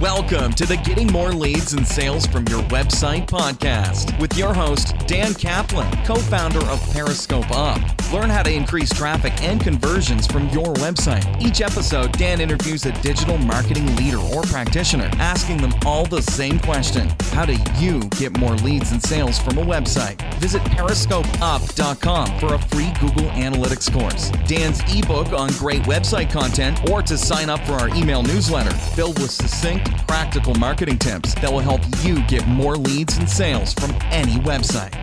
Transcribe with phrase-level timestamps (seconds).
[0.00, 4.96] Welcome to the Getting More Leads and Sales from Your Website podcast with your host,
[5.06, 7.99] Dan Kaplan, co founder of Periscope Up.
[8.12, 11.24] Learn how to increase traffic and conversions from your website.
[11.40, 16.58] Each episode, Dan interviews a digital marketing leader or practitioner, asking them all the same
[16.58, 20.20] question How do you get more leads and sales from a website?
[20.40, 27.02] Visit periscopeup.com for a free Google Analytics course, Dan's ebook on great website content, or
[27.02, 31.60] to sign up for our email newsletter filled with succinct practical marketing tips that will
[31.60, 34.96] help you get more leads and sales from any website.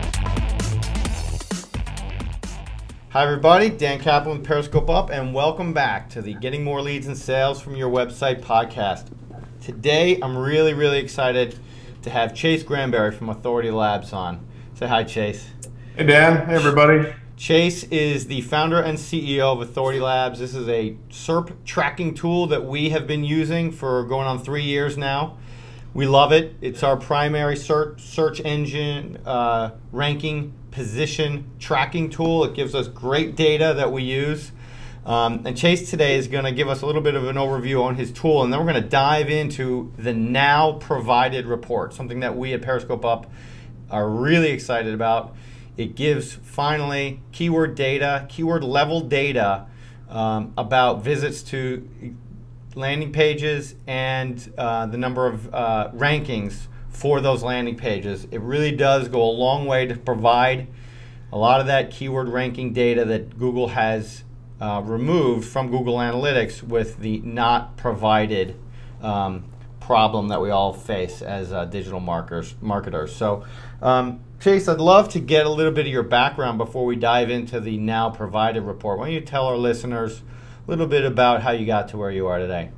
[3.12, 3.70] Hi, everybody.
[3.70, 7.58] Dan Kaplan with Periscope Up, and welcome back to the Getting More Leads and Sales
[7.58, 9.06] from Your Website podcast.
[9.62, 11.58] Today, I'm really, really excited
[12.02, 14.46] to have Chase Granberry from Authority Labs on.
[14.74, 15.48] Say hi, Chase.
[15.96, 16.44] Hey, Dan.
[16.46, 17.14] Hey, everybody.
[17.38, 20.38] Chase is the founder and CEO of Authority Labs.
[20.38, 24.64] This is a SERP tracking tool that we have been using for going on three
[24.64, 25.38] years now.
[25.94, 26.56] We love it.
[26.60, 32.44] It's our primary search, search engine uh, ranking position tracking tool.
[32.44, 34.52] It gives us great data that we use.
[35.04, 37.82] Um, and Chase today is going to give us a little bit of an overview
[37.82, 42.20] on his tool, and then we're going to dive into the now provided report, something
[42.20, 43.28] that we at Periscope Up
[43.90, 45.34] are really excited about.
[45.76, 49.66] It gives finally keyword data, keyword level data
[50.08, 51.88] um, about visits to
[52.76, 56.68] landing pages and uh, the number of uh, rankings
[56.98, 58.26] for those landing pages.
[58.32, 60.66] It really does go a long way to provide
[61.32, 64.24] a lot of that keyword ranking data that Google has
[64.60, 68.58] uh, removed from Google Analytics with the not provided
[69.00, 69.44] um,
[69.78, 72.56] problem that we all face as uh, digital marketers.
[72.60, 73.14] marketers.
[73.14, 73.44] So
[73.80, 77.30] um, Chase, I'd love to get a little bit of your background before we dive
[77.30, 78.98] into the now provided report.
[78.98, 80.22] Why don't you tell our listeners
[80.66, 82.70] a little bit about how you got to where you are today?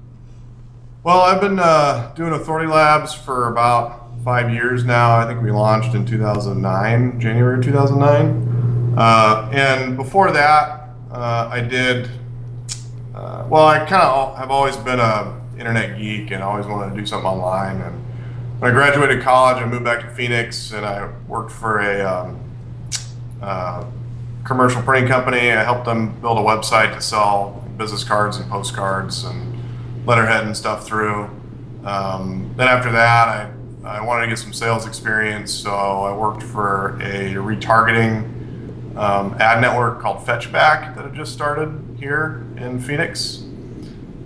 [1.02, 5.16] Well, I've been uh, doing Authority Labs for about five years now.
[5.16, 8.94] I think we launched in 2009, January 2009.
[8.98, 12.10] Uh, and before that, uh, I did,
[13.14, 17.00] uh, well, I kind of have always been a internet geek and always wanted to
[17.00, 17.80] do something online.
[17.80, 18.04] And
[18.58, 22.40] when I graduated college, I moved back to Phoenix and I worked for a um,
[23.42, 23.84] uh,
[24.44, 25.52] commercial printing company.
[25.52, 29.58] I helped them build a website to sell business cards and postcards and
[30.06, 31.30] letterhead and stuff through.
[31.84, 33.50] Um, then after that, I,
[33.82, 39.62] I wanted to get some sales experience, so I worked for a retargeting um, ad
[39.62, 43.42] network called Fetchback that had just started here in Phoenix.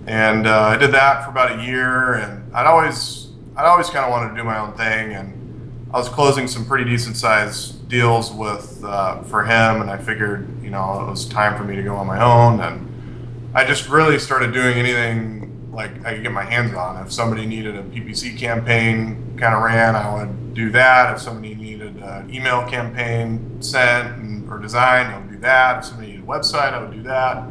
[0.07, 4.03] And uh, I did that for about a year, and I'd always I'd always kind
[4.03, 7.87] of wanted to do my own thing, and I was closing some pretty decent sized
[7.87, 11.77] deals with uh, for him, and I figured, you know, it was time for me
[11.77, 16.23] to go on my own, and I just really started doing anything like I could
[16.23, 17.05] get my hands on.
[17.05, 21.13] If somebody needed a PPC campaign kind of ran, I would do that.
[21.13, 25.79] If somebody needed an email campaign sent and, or designed, I would do that.
[25.79, 27.43] If somebody needed a website, I would do that.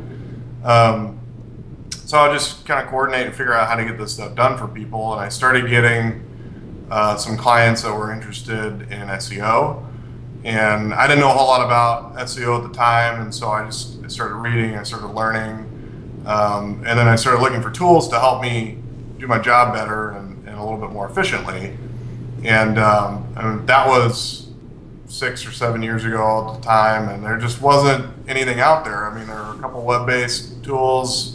[0.65, 1.21] Um,
[1.91, 4.57] so I just kind of coordinate and figure out how to get this stuff done
[4.57, 5.13] for people.
[5.13, 9.85] And I started getting uh, some clients that were interested in SEO.
[10.45, 13.65] And I didn't know a whole lot about SEO at the time, and so I
[13.65, 15.74] just started reading, I started learning,
[16.27, 18.79] um, and then I started looking for tools to help me
[19.19, 21.77] do my job better and, and a little bit more efficiently.
[22.45, 24.49] And, um, and that was
[25.07, 29.07] six or seven years ago at the time, and there just wasn't anything out there.
[29.07, 31.35] I mean, there were a couple web-based tools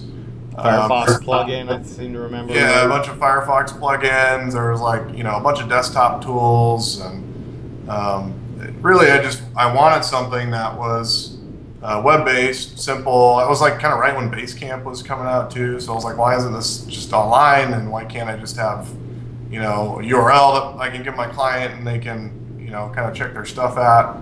[0.59, 2.53] Firefox um, plugin, I seem to remember.
[2.53, 4.53] Yeah, a bunch of Firefox plugins.
[4.53, 8.33] There was like you know a bunch of desktop tools, and um,
[8.81, 11.37] really, I just I wanted something that was
[11.81, 13.39] uh, web based, simple.
[13.39, 15.79] It was like kind of right when Basecamp was coming out too.
[15.79, 17.73] So I was like, why isn't this just online?
[17.73, 18.89] And why can't I just have
[19.49, 22.91] you know a URL that I can give my client and they can you know
[22.93, 24.15] kind of check their stuff at,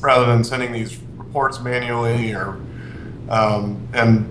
[0.00, 2.60] rather than sending these reports manually or
[3.28, 4.28] um, and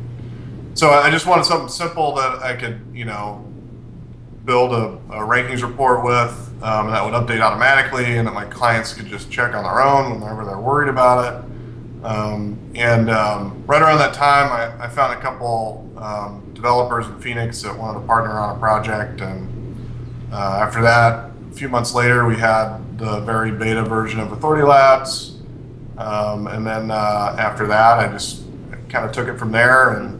[0.74, 3.46] so I just wanted something simple that I could, you know,
[4.46, 6.32] build a, a rankings report with
[6.64, 10.22] um, that would update automatically and that my clients could just check on their own
[10.22, 11.51] whenever they're worried about it.
[12.04, 17.20] Um, and um, right around that time, I, I found a couple um, developers in
[17.20, 19.22] Phoenix that wanted to partner on a project.
[19.22, 24.32] And uh, after that, a few months later, we had the very beta version of
[24.32, 25.38] Authority Labs.
[25.98, 28.44] Um, and then uh, after that, I just
[28.90, 30.20] kind of took it from there and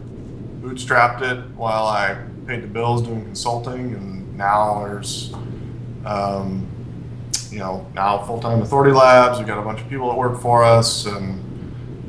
[0.62, 5.32] bootstrapped it while I paid the bills doing consulting, and now there's,
[6.04, 6.66] um,
[7.50, 9.38] you know, now full time Authority Labs.
[9.38, 11.51] We've got a bunch of people that work for us, and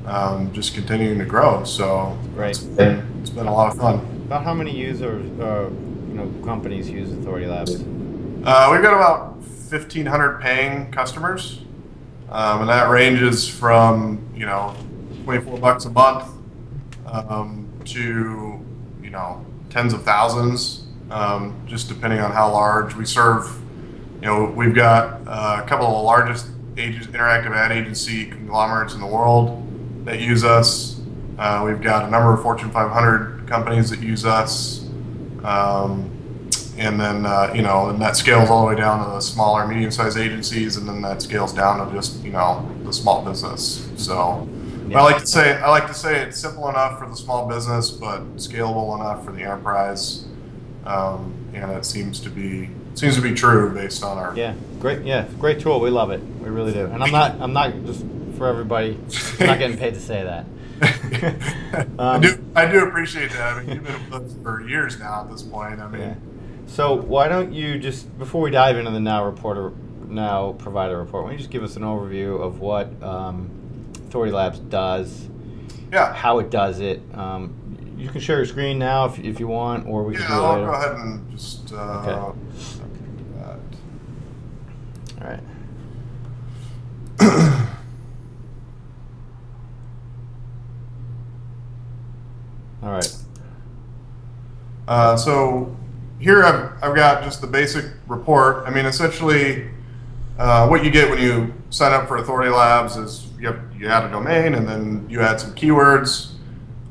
[0.05, 1.63] um, just continuing to grow.
[1.63, 2.49] So right.
[2.49, 3.95] it's been, it's been a lot of fun.
[4.25, 5.69] About how many users uh,
[6.07, 7.75] you know companies use Authority Labs?
[7.75, 11.61] Uh, we've got about 1,500 paying customers,
[12.29, 14.75] um, and that ranges from you know
[15.23, 16.29] 24 bucks a month
[17.05, 18.59] um, to
[19.01, 23.59] you know tens of thousands, um, just depending on how large we serve.
[24.21, 29.01] You know, we've got uh, a couple of the largest interactive ad agency conglomerates in
[29.01, 29.62] the world
[30.05, 30.99] that use us.
[31.37, 34.87] Uh, we've got a number of Fortune 500 companies that use us.
[35.43, 36.09] Um,
[36.77, 39.67] and then, uh, you know, and that scales all the way down to the smaller,
[39.67, 43.87] medium sized agencies, and then that scales down to just, you know, the small business.
[43.95, 44.47] So
[44.93, 47.91] I like to say, I like to say it's simple enough for the small business,
[47.91, 50.25] but scalable enough for the enterprise.
[50.85, 55.03] Um, and it seems to be seems to be true based on our Yeah, great.
[55.03, 55.79] Yeah, great tool.
[55.79, 56.21] We love it.
[56.41, 56.85] We really do.
[56.85, 57.39] And I'm not.
[57.39, 58.03] I'm not just
[58.37, 58.97] for everybody.
[59.39, 60.45] I'm not getting paid to say that.
[61.99, 62.43] I do.
[62.55, 63.53] I do appreciate that.
[63.57, 65.79] I mean, you've been with us for years now at this point.
[65.79, 66.15] I mean, Yeah.
[66.67, 69.71] So why don't you just before we dive into the now reporter
[70.07, 73.49] now provider report, why don't you just give us an overview of what um,
[74.07, 75.27] Authority Labs does,
[75.91, 76.13] yeah.
[76.13, 77.01] how it does it.
[77.13, 77.53] Um,
[77.97, 80.33] you can share your screen now if, if you want, or we can Yeah, do
[80.33, 80.65] it I'll later.
[80.65, 81.71] go ahead and just.
[81.73, 82.35] Uh, Okay.
[83.17, 83.59] do that.
[85.21, 85.43] All right.
[92.83, 93.15] All right.
[94.89, 95.73] Uh, so
[96.19, 98.67] here I've, I've got just the basic report.
[98.67, 99.69] I mean, essentially,
[100.37, 103.87] uh, what you get when you sign up for Authority Labs is you, have, you
[103.87, 106.33] add a domain and then you add some keywords,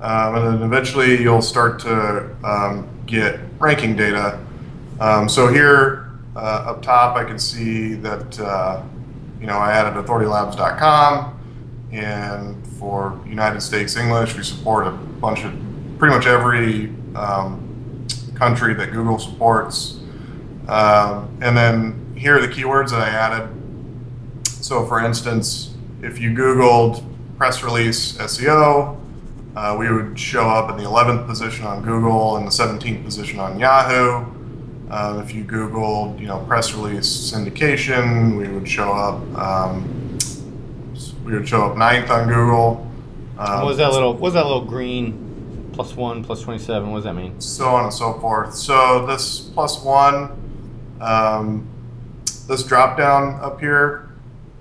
[0.01, 4.41] um, and then eventually you'll start to um, get ranking data.
[4.99, 8.83] Um, so here uh, up top, I can see that uh,
[9.41, 11.39] you know I added authoritylabs.com,
[11.93, 15.53] and for United States English, we support a bunch of
[16.03, 18.05] pretty much every um,
[18.35, 20.01] country that Google supports.
[20.67, 23.49] Um, and then here are the keywords that I added.
[24.49, 27.05] So, for instance, if you Googled
[27.39, 28.99] press release SEO,
[29.55, 33.39] uh, we would show up in the 11th position on Google and the 17th position
[33.39, 34.27] on Yahoo.
[34.91, 39.23] Uh, if you Googled, you know, press release syndication, we would show up.
[39.39, 40.19] Um,
[41.25, 42.91] we would show up ninth on Google.
[43.39, 44.15] Um, what was that little?
[44.15, 45.32] What was that little green
[45.73, 46.91] plus one plus twenty seven?
[46.91, 47.41] What does that mean?
[47.41, 48.55] so on and so forth.
[48.55, 50.31] So this plus one,
[51.01, 51.69] um,
[52.47, 54.11] this drop down up here,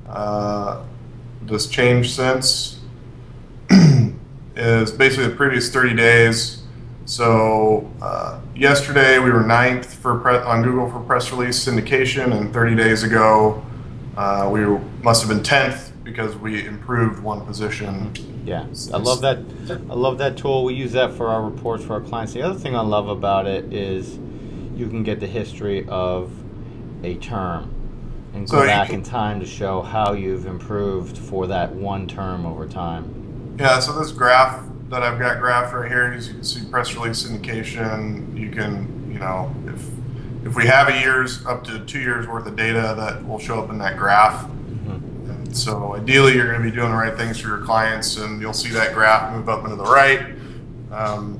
[0.08, 0.84] uh,
[1.44, 2.80] this change since
[4.56, 6.63] is basically the previous 30 days.
[7.06, 12.75] So uh, yesterday we were ninth for on Google for press release syndication, and 30
[12.75, 13.63] days ago
[14.16, 14.66] uh, we
[15.04, 18.13] must have been 10th because we improved one position.
[18.45, 19.38] Yeah, I love that.
[19.69, 20.63] I love that tool.
[20.63, 22.33] We use that for our reports for our clients.
[22.33, 24.17] The other thing I love about it is
[24.75, 26.31] you can get the history of
[27.03, 27.71] a term
[28.33, 32.07] and go So back can- in time to show how you've improved for that one
[32.07, 33.55] term over time.
[33.59, 36.95] Yeah, so this graph that I've got graphed right here, as you can see, press
[36.95, 38.38] release syndication.
[38.38, 39.85] You can, you know, if
[40.43, 43.61] if we have a year's up to two years worth of data, that will show
[43.61, 44.49] up in that graph.
[45.53, 48.53] So ideally, you're going to be doing the right things for your clients, and you'll
[48.53, 50.36] see that graph move up into the right.
[50.92, 51.39] Um,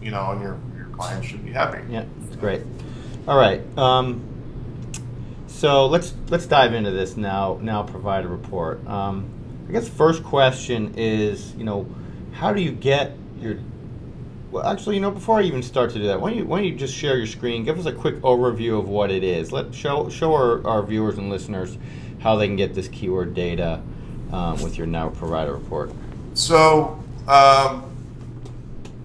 [0.00, 1.82] you know, and your your clients should be happy.
[1.90, 2.62] Yeah, it's great.
[3.26, 3.62] All right.
[3.78, 4.22] Um,
[5.46, 7.58] so let's let's dive into this now.
[7.62, 8.86] Now provide a report.
[8.86, 9.30] Um,
[9.68, 11.86] I guess first question is, you know,
[12.32, 13.58] how do you get your
[14.50, 16.58] well, actually, you know, before I even start to do that, why don't you why
[16.58, 17.64] don't you just share your screen?
[17.64, 19.50] Give us a quick overview of what it is.
[19.50, 21.78] Let show show our, our viewers and listeners
[22.22, 23.82] how they can get this keyword data
[24.32, 25.92] um, with your now provider report.
[26.34, 27.90] So, um,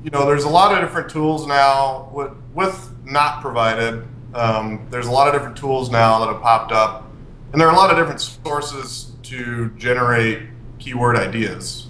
[0.04, 4.08] you know, there's a lot of different tools now with, with not provided.
[4.34, 7.08] Um, there's a lot of different tools now that have popped up,
[7.52, 10.44] and there are a lot of different sources to generate
[10.80, 11.88] keyword ideas.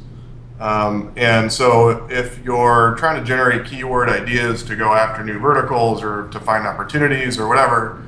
[0.59, 6.01] Um, and so, if you're trying to generate keyword ideas to go after new verticals
[6.01, 8.01] or to find opportunities or whatever,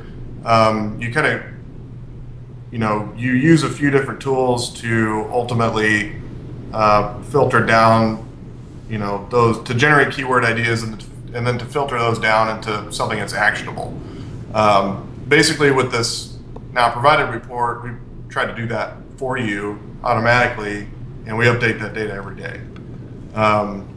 [0.46, 1.44] um, you kind of
[2.72, 6.16] you know, you use a few different tools to ultimately
[6.74, 8.28] uh, filter down,
[8.90, 12.92] you know, those to generate keyword ideas and, and then to filter those down into
[12.92, 14.00] something that's actionable.
[14.54, 16.38] Um, basically, with this
[16.72, 17.92] now provided report, we
[18.30, 20.88] try to do that for you automatically,
[21.26, 22.62] and we update that data every day.
[23.34, 23.88] Um,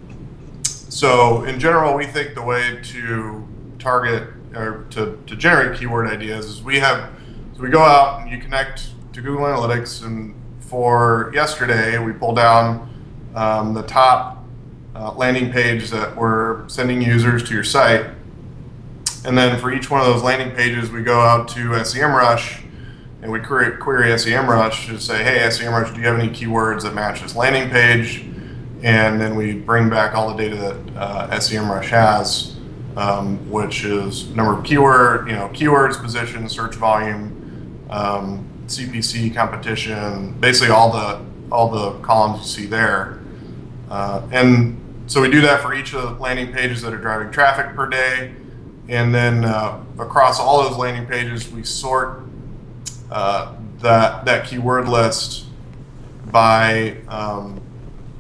[0.65, 3.47] so, in general, we think the way to
[3.79, 7.11] target or to, to generate keyword ideas is we have
[7.55, 12.35] so we go out and you connect to Google Analytics, and for yesterday, we pull
[12.35, 12.89] down
[13.35, 14.43] um, the top
[14.95, 18.07] uh, landing page that we're sending users to your site.
[19.25, 22.65] and then for each one of those landing pages, we go out to SEMrush
[23.23, 27.23] and we query, SEMrush to say, hey, SEMrush, do you have any keywords that match
[27.23, 28.25] this landing page?
[28.83, 32.57] And then we bring back all the data that uh, SEMrush has,
[32.97, 37.42] um, which is number of keyword, you know, keywords, position, search volume,
[37.93, 41.21] um, CPC, competition, basically all the
[41.51, 43.21] all the columns you see there.
[43.91, 47.31] Uh, and so we do that for each of the landing pages that are driving
[47.31, 48.35] traffic per day.
[48.89, 52.23] And then uh, across all those landing pages, we sort
[53.11, 55.45] uh, that, that keyword list
[56.31, 57.61] by um,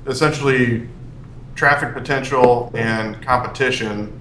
[0.06, 0.88] essentially
[1.54, 4.20] traffic potential and competition.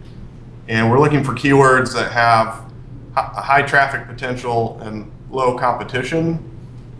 [0.70, 2.72] And we're looking for keywords that have
[3.17, 6.47] a high traffic potential and low competition.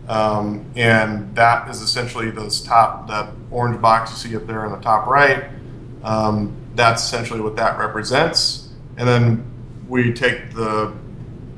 [0.08, 4.72] Um, and that is essentially those top, that orange box you see up there on
[4.72, 5.44] the top right.
[6.02, 8.70] Um, that's essentially what that represents.
[8.96, 9.44] And then
[9.88, 10.92] we take the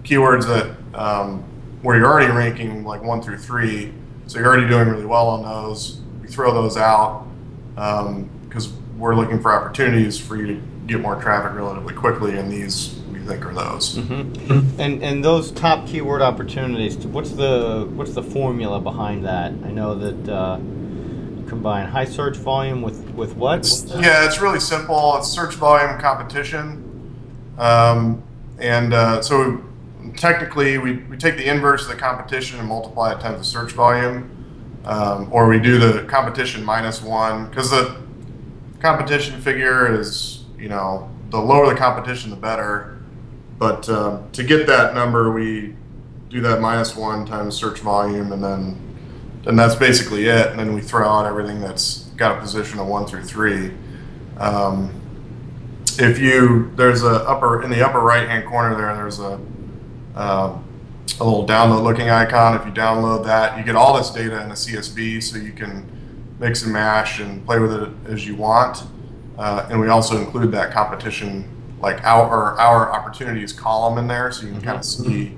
[0.02, 1.42] keywords that um,
[1.82, 3.92] where you're already ranking like one through three,
[4.26, 6.00] so you're already doing really well on those.
[6.20, 7.26] We throw those out
[7.74, 12.50] because um, we're looking for opportunities for you to get more traffic relatively quickly, and
[12.50, 13.96] these think are those.
[13.96, 14.80] Mm-hmm.
[14.80, 16.96] And and those top keyword opportunities.
[16.98, 19.52] What's the what's the formula behind that?
[19.64, 20.32] I know that.
[20.32, 20.60] Uh,
[21.46, 23.60] combine high search volume with with what?
[23.60, 25.16] It's, yeah, it's really simple.
[25.16, 27.14] It's search volume competition,
[27.58, 28.22] um,
[28.58, 29.62] and uh, so
[30.16, 33.72] technically we, we take the inverse of the competition and multiply it times the search
[33.72, 34.30] volume,
[34.84, 37.96] um, or we do the competition minus one because the
[38.80, 42.93] competition figure is you know the lower the competition the better,
[43.58, 45.74] but uh, to get that number we
[46.28, 48.84] do that minus one times search volume and then
[49.46, 50.48] and that's basically it.
[50.48, 53.72] And then we throw out everything that's got a position of one through three.
[54.38, 55.00] Um,
[55.98, 59.40] if you there's a upper in the upper right hand corner there, there's a
[60.16, 60.58] uh,
[61.20, 62.58] a little download looking icon.
[62.58, 65.90] If you download that, you get all this data in a CSV, so you can
[66.40, 68.84] mix and mash and play with it as you want.
[69.38, 71.48] Uh, and we also include that competition,
[71.84, 74.66] like our our opportunities column in there, so you can mm-hmm.
[74.66, 75.36] kind of see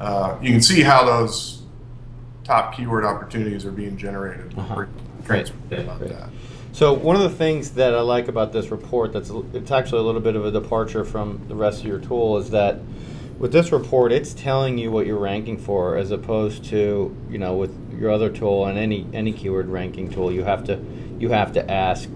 [0.00, 1.62] uh, you can see how those
[2.44, 4.58] top keyword opportunities are being generated.
[4.58, 4.86] Uh-huh.
[5.24, 5.52] Great.
[6.72, 10.04] So one of the things that I like about this report that's it's actually a
[10.04, 12.80] little bit of a departure from the rest of your tool is that
[13.38, 17.54] with this report it's telling you what you're ranking for as opposed to you know
[17.54, 20.78] with your other tool and any any keyword ranking tool you have to
[21.18, 22.08] you have to ask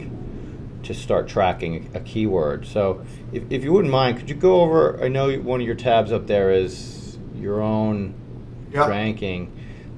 [0.84, 2.66] to start tracking a keyword.
[2.66, 5.02] So if, if you wouldn't mind, could you go over?
[5.02, 8.14] I know one of your tabs up there is your own
[8.72, 8.88] yep.
[8.88, 9.52] ranking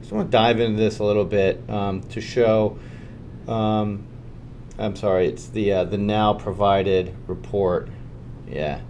[0.04, 2.78] just want to dive into this a little bit um, to show.
[3.48, 4.06] Um,
[4.78, 7.88] I'm sorry, it's the uh, the now provided report.
[8.46, 8.80] Yeah.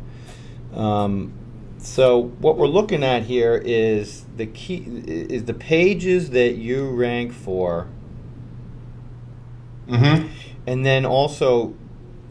[0.75, 1.33] Um,
[1.79, 7.33] so what we're looking at here is the key is the pages that you rank
[7.33, 7.87] for.
[9.87, 10.27] Mm-hmm.
[10.67, 11.77] And then also,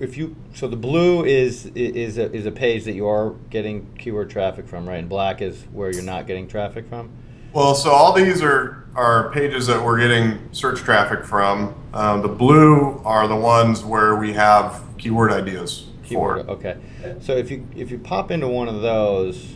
[0.03, 3.95] if you so the blue is is a, is a page that you are getting
[3.98, 5.00] keyword traffic from, right?
[5.00, 7.10] And black is where you're not getting traffic from.
[7.53, 11.75] Well, so all these are, are pages that we're getting search traffic from.
[11.93, 15.86] Um, the blue are the ones where we have keyword ideas.
[16.03, 16.51] Keyword, for.
[16.53, 16.77] okay.
[17.22, 19.55] So if you if you pop into one of those,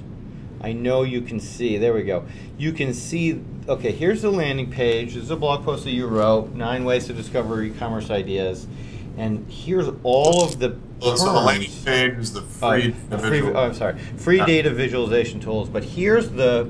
[0.61, 1.77] I know you can see.
[1.77, 2.25] There we go.
[2.57, 3.41] You can see.
[3.67, 5.15] Okay, here's the landing page.
[5.15, 6.53] This is a blog post that you wrote.
[6.53, 8.67] Nine ways to discover e-commerce ideas,
[9.17, 10.77] and here's all of the.
[11.01, 12.95] Well, so the landing page is the free.
[13.11, 13.97] Oh, free oh, I'm sorry.
[14.17, 16.69] Free data visualization tools, but here's the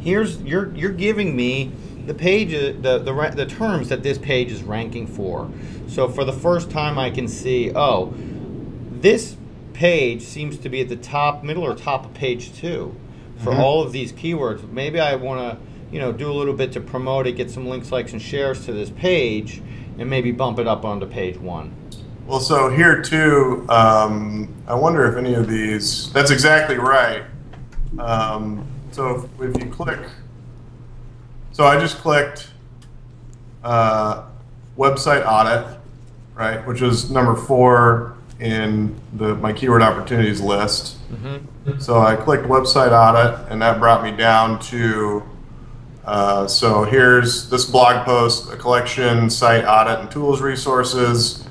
[0.00, 1.70] here's you're you're giving me
[2.06, 5.50] the page the, the the terms that this page is ranking for.
[5.86, 8.12] So for the first time I can see, oh,
[8.90, 9.36] this
[9.72, 12.94] page seems to be at the top, middle or top of page 2
[13.38, 13.60] for mm-hmm.
[13.60, 14.68] all of these keywords.
[14.70, 17.66] Maybe I want to, you know, do a little bit to promote it, get some
[17.66, 19.60] links, likes, and shares to this page,
[19.98, 21.81] and maybe bump it up onto page 1.
[22.26, 27.24] Well, so here too, um, I wonder if any of these, that's exactly right.
[27.98, 29.98] Um, so if, if you click,
[31.50, 32.48] so I just clicked
[33.64, 34.24] uh,
[34.78, 35.78] website audit,
[36.34, 40.96] right, which is number four in the my keyword opportunities list.
[41.10, 41.78] Mm-hmm.
[41.78, 45.22] So I clicked website audit, and that brought me down to.
[46.04, 51.41] Uh, so here's this blog post, a collection, site audit, and tools resources.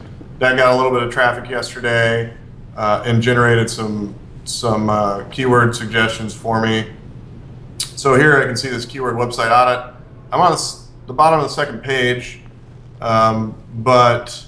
[0.41, 2.33] That got a little bit of traffic yesterday
[2.75, 6.89] uh, and generated some some uh, keyword suggestions for me.
[7.77, 9.93] So here I can see this keyword website audit.
[10.31, 10.57] I'm on
[11.05, 12.39] the bottom of the second page,
[13.01, 14.43] um, but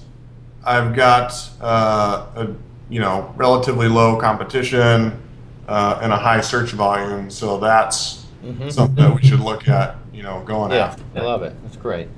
[0.65, 1.31] I've got
[1.62, 2.47] uh, a
[2.89, 5.19] you know relatively low competition.
[5.67, 7.29] uh, and a high search volume.
[7.29, 8.25] So that's
[8.69, 10.71] something that we should look at, you know, going.
[10.71, 11.03] Yeah, after.
[11.15, 11.55] I love it.
[11.63, 12.09] That's great.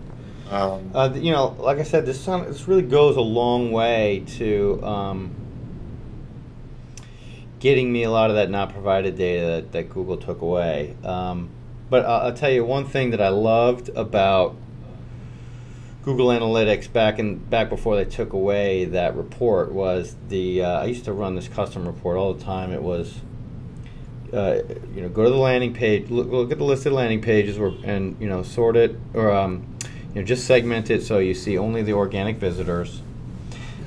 [0.52, 4.84] Um, Uh, you know, like I said, this this really goes a long way to
[4.84, 5.32] um,
[7.60, 10.96] getting me a lot of that not provided data that, that Google took away.
[11.04, 11.50] Um,
[11.90, 14.56] but I'll, I'll tell you one thing that I loved about
[16.04, 20.86] Google Analytics back in back before they took away that report was the uh, I
[20.86, 22.72] used to run this custom report all the time.
[22.72, 23.22] It was
[24.32, 24.60] uh,
[24.94, 28.16] you know go to the landing page, look, look at the listed landing pages, and
[28.20, 29.75] you know sort it or um,
[30.16, 33.02] you know just segment it so you see only the organic visitors,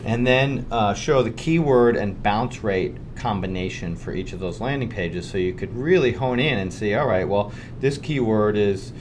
[0.05, 4.91] and then uh, show the keyword and bounce rate combination for each of those landing
[4.91, 8.93] pages, so you could really hone in and see, all right, well this keyword is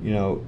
[0.00, 0.46] you know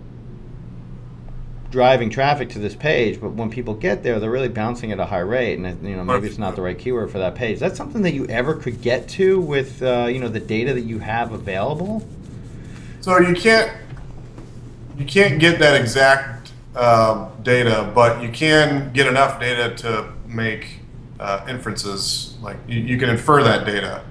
[1.72, 5.06] driving traffic to this page, but when people get there, they're really bouncing at a
[5.06, 7.58] high rate, and you know maybe it's not the right keyword for that page.
[7.58, 10.82] That's something that you ever could get to with uh, you know the data that
[10.82, 12.06] you have available.
[13.00, 13.72] So you can't
[15.02, 20.78] you can't get that exact uh, data, but you can get enough data to make
[21.18, 22.36] uh, inferences.
[22.40, 24.04] Like you, you can infer that data.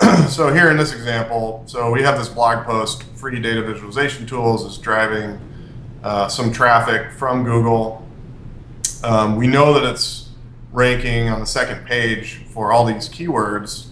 [0.30, 4.64] so here in this example, so we have this blog post, free data visualization tools
[4.64, 5.38] is driving
[6.02, 8.08] uh, some traffic from Google.
[9.04, 10.30] Um, we know that it's
[10.72, 13.88] ranking on the second page for all these keywords,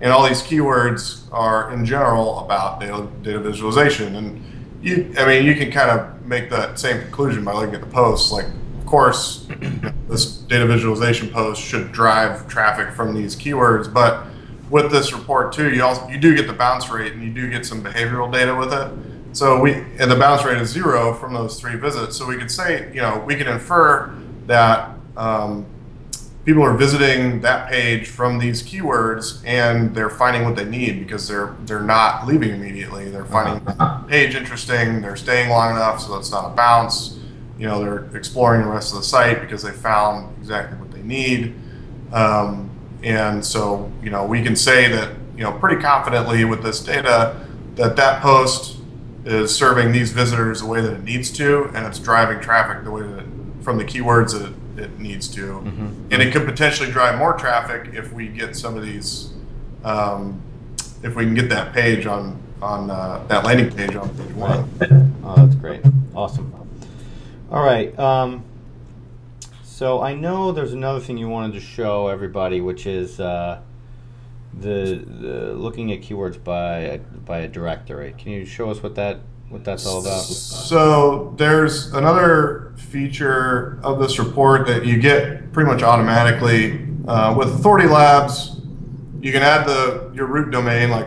[0.00, 4.16] and all these keywords are in general about data, data visualization.
[4.16, 4.42] And
[4.82, 7.86] you, I mean, you can kind of make that same conclusion by looking at the
[7.86, 8.32] posts.
[8.32, 9.46] Like, of course,
[10.08, 14.26] this data visualization post should drive traffic from these keywords, but
[14.70, 17.48] with this report too, you also you do get the bounce rate and you do
[17.50, 18.90] get some behavioral data with it.
[19.36, 22.16] So we and the bounce rate is zero from those three visits.
[22.16, 24.14] So we could say, you know, we can infer
[24.46, 25.66] that um,
[26.44, 31.28] people are visiting that page from these keywords and they're finding what they need because
[31.28, 33.08] they're they're not leaving immediately.
[33.08, 35.00] They're finding the page interesting.
[35.00, 37.18] They're staying long enough so that's not a bounce.
[37.58, 41.02] You know, they're exploring the rest of the site because they found exactly what they
[41.02, 41.54] need.
[42.12, 42.70] Um,
[43.02, 47.40] and so, you know, we can say that, you know, pretty confidently with this data
[47.76, 48.78] that that post
[49.24, 52.90] is serving these visitors the way that it needs to, and it's driving traffic the
[52.90, 53.26] way that it,
[53.60, 55.58] from the keywords that it, it needs to.
[56.10, 59.32] And it could potentially drive more traffic if we get some of these,
[59.84, 60.40] um,
[61.02, 64.68] if we can get that page on on uh, that landing page on page one.
[65.24, 65.80] Oh, that's great.
[66.16, 66.52] Awesome.
[67.50, 67.96] All right.
[67.96, 68.44] Um,
[69.62, 73.60] so I know there's another thing you wanted to show everybody, which is uh,
[74.52, 78.14] the, the looking at keywords by by a directory.
[78.18, 79.20] Can you show us what that
[79.52, 80.22] what that's all about?
[80.22, 87.48] So there's another feature of this report that you get pretty much automatically uh, with
[87.48, 88.60] Authority Labs.
[89.20, 91.06] You can add the your root domain like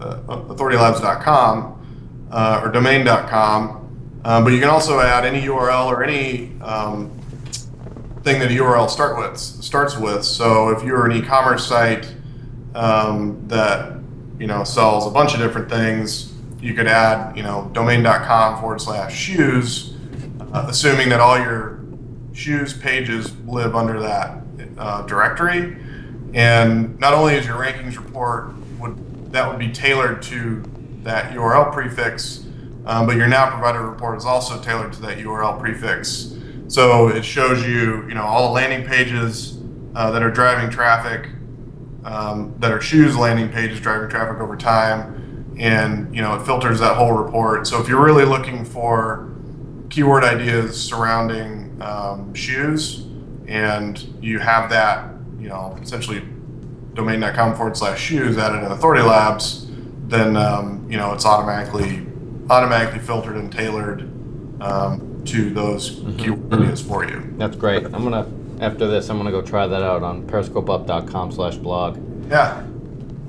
[0.00, 6.52] uh, authoritylabs.com uh, or domain.com, uh, but you can also add any URL or any
[6.60, 7.10] um,
[8.22, 10.24] thing that a URL start with starts with.
[10.24, 12.14] So if you're an e-commerce site
[12.76, 13.98] um, that
[14.38, 16.33] you know sells a bunch of different things,
[16.64, 19.94] you could add you know domain.com forward slash shoes,
[20.40, 21.84] uh, assuming that all your
[22.32, 24.38] shoes pages live under that
[24.78, 25.76] uh, directory.
[26.32, 30.62] And not only is your rankings report would that would be tailored to
[31.02, 32.46] that URL prefix,
[32.86, 36.34] um, but your now provided report is also tailored to that URL prefix.
[36.68, 39.58] So it shows you, you know, all the landing pages
[39.94, 41.28] uh, that are driving traffic,
[42.04, 45.23] um, that are shoes landing pages driving traffic over time,
[45.58, 47.66] and you know it filters that whole report.
[47.66, 49.32] So if you're really looking for
[49.90, 53.06] keyword ideas surrounding um, shoes,
[53.46, 56.22] and you have that, you know, essentially
[56.94, 59.66] domain.com forward slash shoes added in Authority Labs,
[60.06, 62.06] then um, you know it's automatically
[62.50, 64.02] automatically filtered and tailored
[64.60, 67.34] um, to those keyword ideas for you.
[67.36, 67.84] That's great.
[67.84, 68.26] I'm gonna
[68.60, 72.30] after this, I'm gonna go try that out on periscopeup.com/blog.
[72.30, 72.64] Yeah.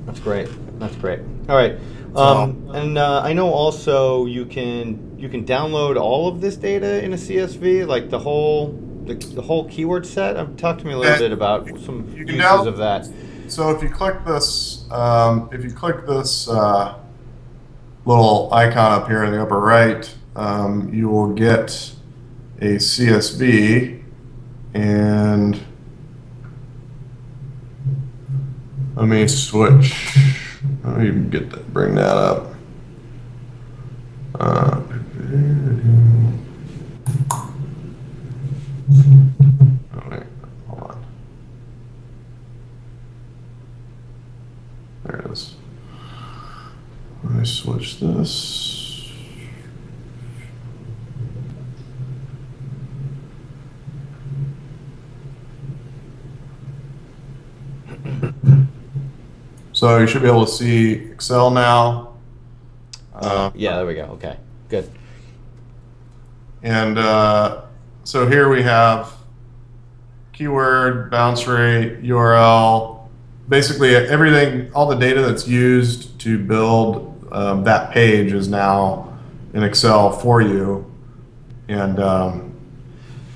[0.06, 0.50] That's great.
[0.80, 1.20] That's great.
[1.50, 1.78] All right.
[2.16, 7.04] Um, and uh, I know also you can you can download all of this data
[7.04, 8.72] in a CSV, like the whole
[9.06, 10.38] the, the whole keyword set.
[10.38, 13.08] Um, talk to me a little bit about some uses down- of that.
[13.48, 16.96] So if you click this, um, if you click this uh,
[18.06, 21.94] little icon up here in the upper right, um, you will get
[22.60, 24.02] a CSV,
[24.74, 25.62] and
[28.96, 29.94] let me switch.
[30.86, 31.74] How do you get that?
[31.74, 32.54] Bring that up.
[34.40, 34.82] Uh,
[39.96, 40.24] oh, wait,
[40.68, 41.06] hold on.
[45.06, 45.56] There it is.
[47.24, 48.55] Let me switch this.
[59.86, 62.16] So you should be able to see Excel now.
[63.14, 64.06] Uh, yeah, there we go.
[64.14, 64.36] Okay,
[64.68, 64.90] good.
[66.64, 67.66] And uh,
[68.04, 69.14] so here we have
[70.34, 73.08] keyword, bounce rate, URL,
[73.48, 79.16] basically everything, all the data that's used to build um, that page is now
[79.54, 80.92] in Excel for you.
[81.68, 82.56] And um,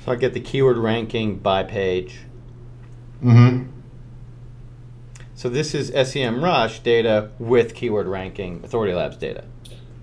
[0.04, 2.18] So I get the keyword ranking by page.
[3.24, 3.59] mhm.
[5.40, 9.46] So this is SEMrush data with keyword ranking, Authority Labs data.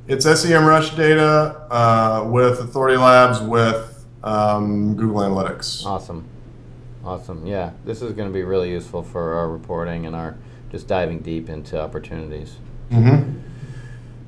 [0.08, 5.84] it's SEMrush data uh, with Authority Labs with um, Google Analytics.
[5.84, 6.26] Awesome.
[7.04, 7.46] Awesome.
[7.46, 10.38] Yeah, this is going to be really useful for our reporting and our
[10.72, 12.56] just diving deep into opportunities.
[12.90, 13.38] Mm-hmm.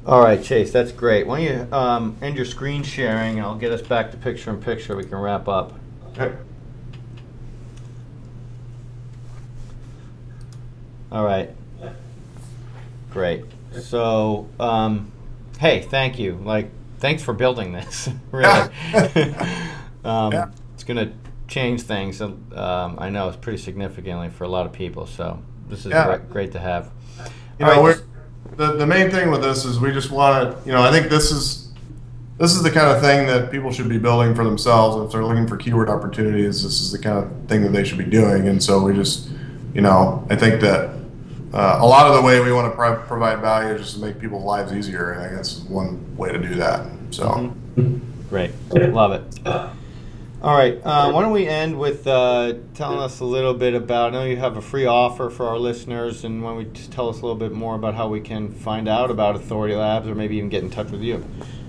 [0.05, 1.27] All right, Chase, that's great.
[1.27, 4.51] Why don't you um, end your screen sharing and I'll get us back to picture
[4.51, 4.95] in picture.
[4.95, 5.73] We can wrap up.
[6.09, 6.37] Okay.
[11.11, 11.51] All right.
[13.11, 13.45] Great.
[13.81, 15.11] So, um,
[15.59, 16.35] hey, thank you.
[16.45, 18.09] Like, thanks for building this.
[18.31, 18.49] really.
[20.05, 20.51] um, Yeah.
[20.75, 21.13] It's going to
[21.49, 22.21] change things.
[22.21, 22.39] Um,
[22.99, 25.07] I know it's pretty significantly for a lot of people.
[25.07, 26.07] So, this is Yeah.
[26.07, 26.91] great, great to have.
[27.59, 30.53] You All know, right, we're, the the main thing with this is we just want
[30.63, 31.69] to, you know, I think this is
[32.39, 35.05] this is the kind of thing that people should be building for themselves.
[35.05, 37.99] If they're looking for keyword opportunities, this is the kind of thing that they should
[37.99, 38.47] be doing.
[38.47, 39.29] And so we just,
[39.75, 40.91] you know, I think that
[41.53, 44.01] uh, a lot of the way we want to pro- provide value is just to
[44.01, 46.87] make people's lives easier, and I guess one way to do that.
[47.11, 47.55] So.
[48.29, 48.51] Great.
[48.71, 49.47] Love it.
[50.41, 50.81] All right.
[50.85, 54.11] Uh, why don't we end with uh, telling us a little bit about?
[54.15, 57.09] I know you have a free offer for our listeners, and why don't we tell
[57.09, 60.15] us a little bit more about how we can find out about Authority Labs, or
[60.15, 61.25] maybe even get in touch with you.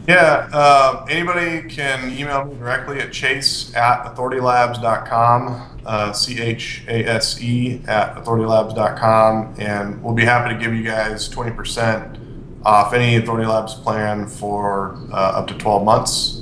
[0.08, 7.06] Yeah, uh, anybody can email me directly at chase at authoritylabs.com, uh, C H A
[7.06, 12.18] S E at authoritylabs.com, and we'll be happy to give you guys 20%
[12.64, 16.42] off any Authority Labs plan for uh, up to 12 months.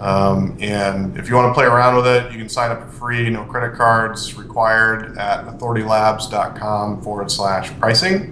[0.00, 2.90] Um, and if you want to play around with it, you can sign up for
[2.90, 8.30] free, no credit cards required at authoritylabs.com forward slash pricing.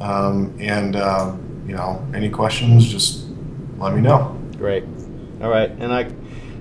[0.00, 1.34] Um, and, uh,
[1.66, 3.23] you know, any questions, just
[3.78, 4.40] let me know.
[4.56, 4.84] Great.
[5.40, 5.70] All right.
[5.70, 6.10] And I,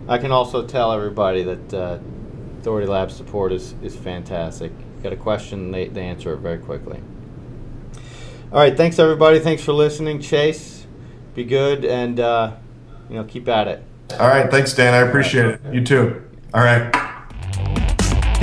[0.08, 1.99] I can also tell everybody that uh,
[2.60, 4.71] Authority Labs support is, is fantastic.
[5.02, 7.02] Got a question, they, they answer it very quickly.
[8.52, 8.76] All right.
[8.76, 9.39] Thanks, everybody.
[9.39, 10.21] Thanks for listening.
[10.21, 10.86] Chase,
[11.36, 12.56] be good and, uh,
[13.10, 13.84] you know, keep at it.
[14.19, 14.49] All right.
[14.49, 14.93] Thanks, Dan.
[14.93, 15.62] I appreciate it.
[15.71, 16.23] You too.
[16.54, 17.02] All right.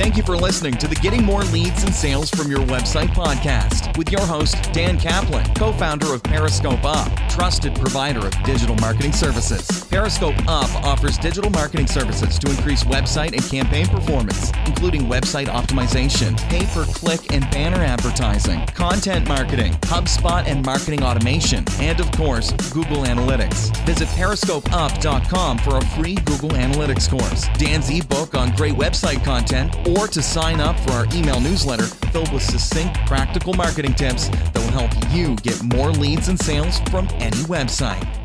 [0.01, 3.95] Thank you for listening to the Getting More Leads and Sales from Your Website podcast
[3.99, 9.11] with your host, Dan Kaplan, co founder of Periscope Up, trusted provider of digital marketing
[9.11, 9.83] services.
[9.85, 16.35] Periscope Up offers digital marketing services to increase website and campaign performance, including website optimization,
[16.49, 22.53] pay per click and banner advertising, content marketing, HubSpot and marketing automation, and of course,
[22.73, 23.77] Google Analytics.
[23.85, 30.07] Visit periscopeup.com for a free Google Analytics course, Dan's ebook on great website content, or
[30.07, 34.87] to sign up for our email newsletter filled with succinct, practical marketing tips that will
[34.87, 38.20] help you get more leads and sales from any website.